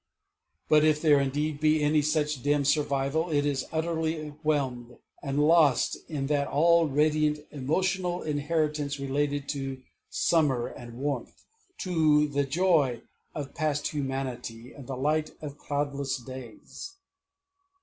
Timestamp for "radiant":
6.87-7.45